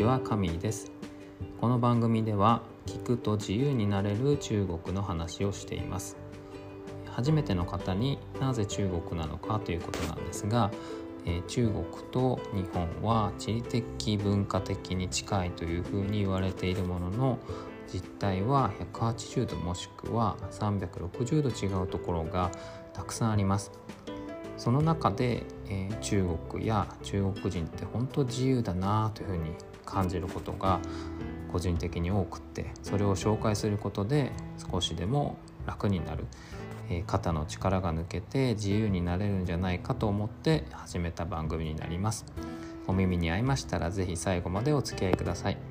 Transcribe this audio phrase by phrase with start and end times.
[0.00, 0.90] ちはカミーです。
[1.60, 6.16] この番組では聞くと自由になれる中国の話をしています。
[7.04, 10.70] 初めての方になぜ中国なのかということなんですが、
[11.26, 17.38] え中国と日本は地理的文化的に近いというふうに言われているものの
[17.92, 22.50] 実態は180度もしくは360度違うところが
[22.94, 23.70] たくさんあります。
[24.56, 29.52] その中で、えー、中国や中国人って本当自由だなというふうに
[29.90, 30.80] 感じることが
[31.52, 34.30] 個人的に多くってそれを紹介することで
[34.70, 35.36] 少しでも
[35.66, 36.24] 楽になる、
[36.88, 42.24] えー、肩の力が抜けて自由になれるんじゃないかと思って始めた番組になります。
[42.86, 45.69] お耳に合いましたら是非最後までお付き合いください。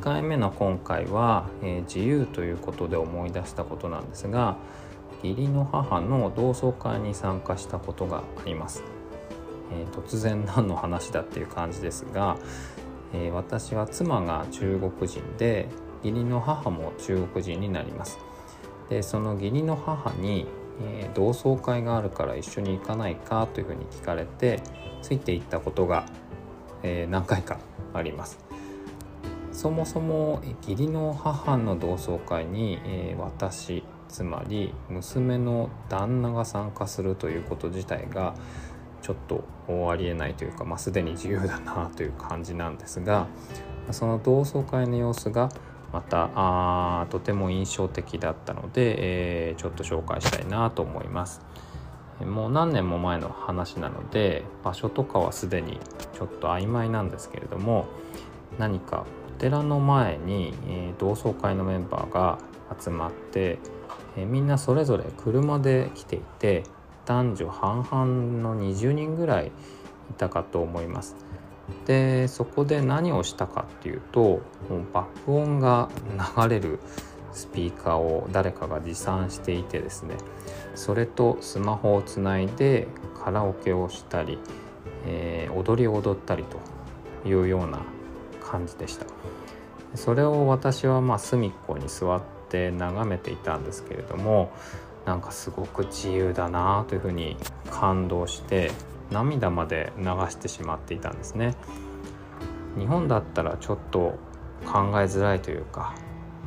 [0.00, 4.56] 2回目の今回は、えー、自由ということで思い出したことなんですが
[5.22, 8.82] 義理の母の同窓会に参加したことがあります、
[9.70, 12.38] えー、突然何の話だっていう感じですが、
[13.12, 15.68] えー、私は妻が中国人で
[16.02, 18.18] 義理の母も中国人になります。
[18.88, 20.46] でその義理の母に、
[20.82, 24.62] えー、同窓会があるから一緒に行かないかというふうに聞かれて
[25.02, 26.06] ついていったことが、
[26.82, 27.58] え何回か
[27.92, 28.49] あります。
[29.60, 38.34] そもそも義理の母の同窓会に、えー、私つまり娘の旦那が参加するということ自体が
[39.02, 39.44] ちょっと
[39.90, 43.26] ありえないというか、まあ、すでに自由だなという感じなんですが
[43.90, 45.50] その同窓会の様子が
[45.92, 51.42] またあとても印象的だったので、えー、ちょっと紹介したいなと思います。
[52.24, 55.78] もう何年も前の話なので場所とかはすでに
[56.14, 57.88] ちょっと曖昧なんですけれども
[58.58, 59.06] 何か
[59.40, 62.38] 寺の前に、え、同窓会のメンバーが
[62.78, 63.58] 集まって、
[64.16, 66.64] え、みんなそれぞれ車で来ていて
[67.06, 68.06] 男女半々
[68.42, 69.50] の20人ぐらいい
[70.16, 71.16] たかと思います。
[71.86, 75.88] でそこで何をしたかっていうとう爆音が
[76.36, 76.80] 流れる
[77.32, 80.16] スピーカーを誰かが持参していてですね
[80.74, 82.88] それとスマホをつないで
[83.22, 84.38] カラオケをしたり、
[85.06, 87.82] えー、踊りを踊ったりというような
[88.40, 89.06] 感じでした
[89.94, 94.52] それを私はまあ隅っこに座って眺めていたんですけれども
[95.04, 97.36] なんかすごく自由だなというふうに
[97.70, 98.70] 感動して
[99.10, 101.56] 涙まで流してしまっていたんですね。
[102.78, 104.18] 日本だったらちょっと
[104.64, 105.94] 考えづらいというか、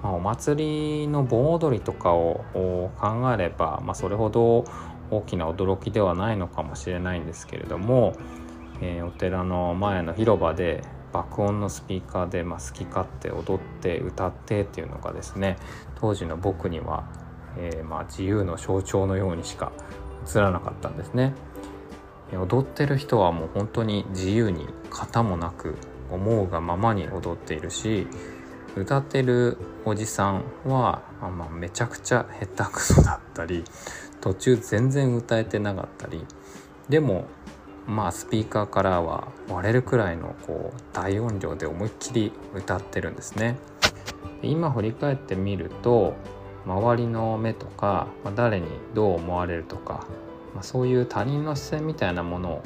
[0.01, 4.63] まあ、お祭りの盆踊りとかを考えれば、まあ、それほど
[5.11, 8.13] 大きな驚きではないのかもしれないんですけれども、
[8.81, 10.81] えー、お寺の前の広場で
[11.13, 15.57] 爆音のスピーカーで、まあ、好き勝手踊って歌ってっていうのがですね
[16.01, 17.05] 当時の僕には、
[17.57, 19.71] えー、まあ、自由の象徴のようにしか
[20.29, 21.33] 映らなかったんですね。
[22.31, 25.75] 踊ってる人はもう本当に自由に型もなく
[26.09, 28.07] 思うがままに踊っているし
[28.75, 33.63] 歌ってるおじさんは、まあ、めちゃくちゃ下手くそだったり
[34.19, 36.25] 途中全然歌えてなかったり
[36.89, 37.25] でも
[37.87, 43.57] まあスピーカーからは割れるくらいのこう大音量で思いっきり歌ってるんですね。
[44.41, 46.15] 今振り返ってみると
[46.65, 50.05] 周りの目とか、まあ、誰にどう思われるとか、
[50.53, 52.63] まあ、そういう他人の視線みたいなものを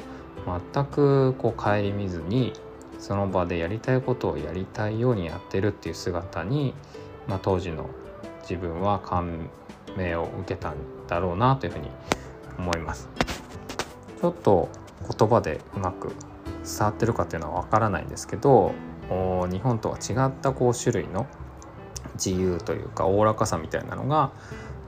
[0.74, 2.52] 全くこう顧みずに
[2.98, 6.74] その場でやりたいことをやりたいようにやってるっていう姿に、
[7.26, 7.88] まあ、当時の
[8.42, 9.50] 自分は感
[9.96, 10.76] 銘を受けたん
[11.06, 11.90] だろうなというふうに
[12.58, 13.08] 思います。
[14.20, 14.68] ちょっと
[15.10, 16.14] 言葉でうまく
[16.64, 18.72] 伝わってるかっていうのは分からないんですけど
[19.50, 21.26] 日本とは違ったこう種類の
[22.14, 24.32] 自由というかおおらかさみたいなのが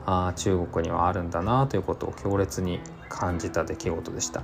[0.06, 4.42] あ中国にはあるんだなということを強烈に感じた出来事でした。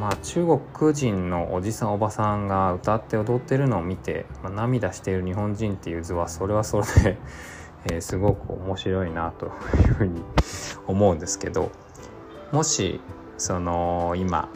[0.00, 7.18] まあ、中国人のおじさんおばさんが歌って踊ってるのを見て、まあ、涙している日本人っていう図はそれはそれで
[7.88, 9.52] えー、すごく面白いなという
[9.94, 10.24] ふうに
[10.88, 11.70] 思うんですけど
[12.50, 13.00] もし
[13.38, 14.48] その今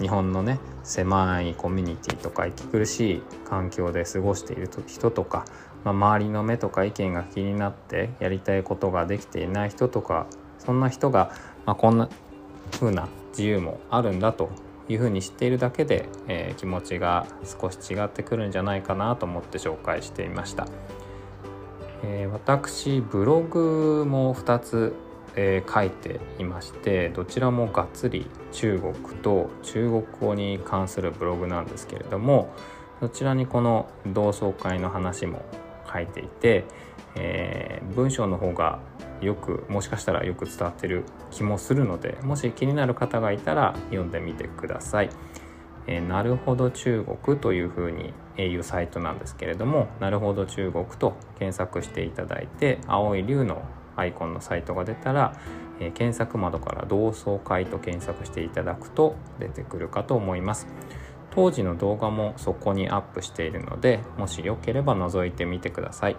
[0.00, 5.44] 日本のね狭いコミュニティとか息苦しい環境で過ごしている人とか、
[5.84, 10.26] まあ、周りの目とか意見が気になってやりたいことができていない人とか
[10.58, 11.32] そんな人が、
[11.66, 12.08] まあ、こんな
[12.72, 14.50] 風な自由もあるんだと
[14.88, 20.66] いうふうに知っているだけで、えー、気持ちが少し違ってくるんじゃないかなと思って紹介していました。
[22.02, 24.94] えー、私ブログも2つ
[25.36, 32.52] えー、書いていましてどちらもがっつり中国と中国語に関するブログなんですけれども
[33.00, 35.42] そちらにこの同窓会の話も
[35.92, 36.64] 書いていて、
[37.16, 38.80] えー、文章の方が
[39.20, 45.10] よくもしかしたらよく伝わってる気もするのでもし気になる方がいたら読んでみてください。
[45.86, 53.62] えー、なるほど中国というふうにいうサイトなんですけれどもなるほど中国と検索していただいて青い竜の
[54.00, 55.36] アイコンのサイトが出たら、
[55.78, 60.66] えー、検索窓から同窓会と検索していただくと出てくるかと思います。
[61.32, 66.16] 当時の動画もそこにアップしているのでもしよければ覗いてみてください。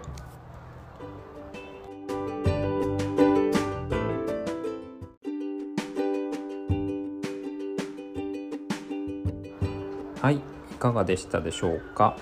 [10.22, 10.40] はいい
[10.78, 12.16] かがでしたでしょうか？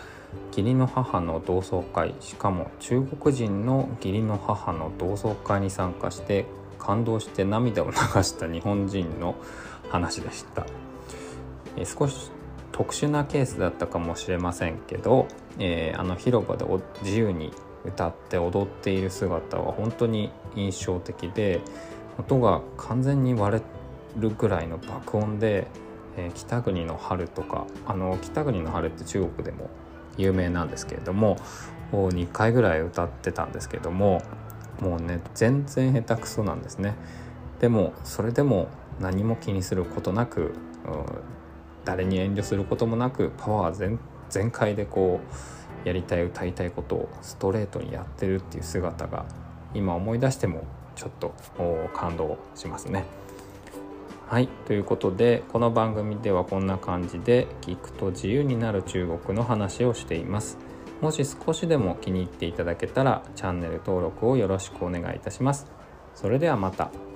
[0.51, 6.47] 義理の母の同窓会しかも中国人の義理の母の同窓会に参加して
[6.79, 9.37] 感動して涙を流した日本人の
[9.91, 10.67] 話でした。
[11.85, 12.31] 少し
[12.73, 15.29] 特殊なケースだったかもしれませんけど、
[15.59, 16.65] えー、あの広場で
[17.03, 17.53] 自由に
[17.85, 21.61] 歌って踊っている姿は本当に印象的で
[22.19, 23.63] 音が完全に割れ
[24.17, 25.67] るぐらいの爆音で、
[26.17, 29.71] えー、北国の春とかあの北国の春って中国でも
[30.21, 31.37] 有名なんですけれども
[31.93, 34.23] 2回ぐらい歌ってたんですけども
[34.81, 36.95] もうね全然下手くそなんですね
[37.61, 38.69] でもそれでも
[39.01, 40.53] 何も気にすることなく、
[41.87, 45.21] 誰に遠慮することもなくパワー全全開でこ
[45.85, 49.25] うやりたい歌いたいことをストレートにやってるっていう姿が
[49.75, 50.65] 今思い出しても
[50.95, 51.35] ちょっと
[51.95, 53.05] 感動しますね。
[54.31, 60.57] はいということでこの番組ではこんな感じで聞くと自由になる中国の話をしています
[61.01, 65.67] もし少しでも気に入っていただけたらチャンネル登録をよろしくお願いいたします
[66.15, 67.10] それではまた。